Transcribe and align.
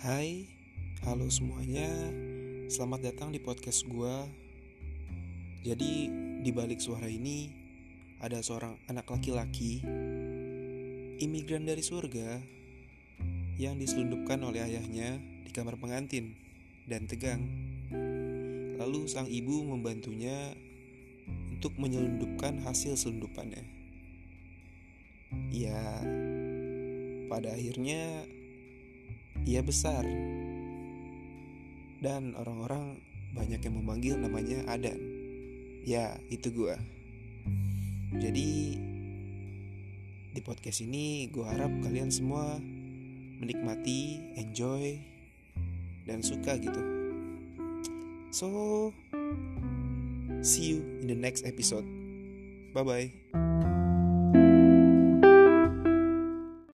Hai, 0.00 0.48
halo 1.04 1.28
semuanya. 1.28 1.84
Selamat 2.72 3.12
datang 3.12 3.36
di 3.36 3.36
podcast 3.36 3.84
gua. 3.84 4.24
Jadi, 5.60 6.08
di 6.40 6.48
balik 6.56 6.80
suara 6.80 7.04
ini 7.04 7.52
ada 8.16 8.40
seorang 8.40 8.80
anak 8.88 9.04
laki-laki 9.12 9.84
imigran 11.20 11.68
dari 11.68 11.84
surga 11.84 12.40
yang 13.60 13.76
diselundupkan 13.76 14.40
oleh 14.40 14.64
ayahnya 14.64 15.20
di 15.44 15.52
kamar 15.52 15.76
pengantin 15.76 16.32
dan 16.88 17.04
tegang. 17.04 17.44
Lalu 18.80 19.04
sang 19.04 19.28
ibu 19.28 19.68
membantunya 19.68 20.56
untuk 21.52 21.76
menyelundupkan 21.76 22.56
hasil 22.64 22.96
selundupannya. 22.96 23.68
Ya, 25.52 26.00
pada 27.28 27.52
akhirnya 27.52 28.24
ia 29.50 29.66
besar 29.66 30.06
dan 31.98 32.38
orang-orang 32.38 33.02
banyak 33.34 33.58
yang 33.58 33.74
memanggil 33.82 34.14
namanya 34.14 34.62
Adan. 34.70 34.98
Ya, 35.82 36.22
itu 36.30 36.54
gua. 36.54 36.78
Jadi 38.14 38.78
di 40.30 40.40
podcast 40.46 40.86
ini 40.86 41.26
gue 41.34 41.42
harap 41.42 41.70
kalian 41.82 42.14
semua 42.14 42.62
menikmati, 43.42 44.22
enjoy, 44.38 45.02
dan 46.06 46.22
suka 46.22 46.54
gitu. 46.54 46.82
So, 48.30 48.46
see 50.46 50.78
you 50.78 50.78
in 51.02 51.10
the 51.10 51.18
next 51.18 51.42
episode. 51.42 51.86
Bye 52.70 52.86
bye. 52.86 53.49